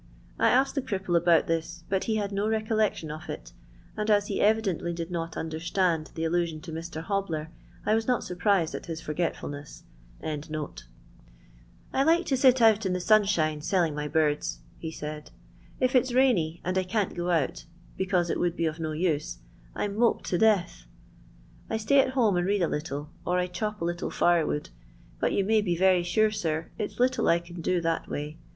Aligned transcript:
I 0.39 0.49
asked 0.49 0.73
the 0.73 0.81
cripple 0.81 1.15
about 1.15 1.45
this, 1.45 1.83
but 1.87 2.05
he 2.05 2.15
had 2.15 2.31
no 2.31 2.47
recollection 2.49 3.11
of 3.11 3.29
it; 3.29 3.51
and, 3.95 4.09
as 4.09 4.25
he 4.29 4.41
evidently 4.41 4.93
did 4.93 5.11
not 5.11 5.37
understand 5.37 6.09
the 6.15 6.23
allusion 6.25 6.59
to 6.61 6.71
Mr. 6.71 7.03
Hobbler, 7.03 7.49
I 7.85 7.93
was 7.93 8.07
not 8.07 8.23
surprised 8.23 8.73
at 8.73 8.87
his 8.87 8.99
forgetful 8.99 9.49
ness.]" 9.49 9.83
I 10.23 10.39
like 12.01 12.25
to 12.25 12.35
sit 12.35 12.63
out 12.63 12.83
in 12.83 12.93
the 12.93 12.99
nuahiM 12.99 13.59
leUing 13.59 13.99
ay 14.03 14.07
birds," 14.07 14.61
he 14.79 14.89
said." 14.89 15.29
If 15.79 15.93
it 15.93 16.07
's 16.07 16.13
rainy, 16.15 16.61
and 16.65 16.79
I 16.79 16.83
can't 16.83 17.13
go 17.13 17.27
mt, 17.27 17.65
because 17.95 18.31
it 18.31 18.39
would 18.39 18.55
be 18.55 18.65
of 18.65 18.79
no 18.79 18.93
use, 18.93 19.37
I 19.75 19.83
'm 19.85 19.95
moped 19.97 20.25
to 20.31 20.39
death. 20.39 20.87
I 21.69 21.77
stay 21.77 21.99
at 21.99 22.13
home 22.13 22.37
and 22.37 22.47
read 22.47 22.63
a 22.63 22.67
little; 22.67 23.11
or 23.23 23.37
I 23.37 23.45
chop 23.45 23.79
a 23.83 23.85
littb 23.85 24.11
fire 24.11 24.47
wood, 24.47 24.71
but 25.19 25.31
you 25.31 25.45
may 25.45 25.61
bt 25.61 25.77
very 25.77 26.03
aura, 26.17 26.33
air, 26.43 26.71
its 26.79 26.99
little 26.99 27.27
I 27.29 27.37
can 27.37 27.61
do 27.61 27.79
that 27.81 28.07
way. 28.09 28.39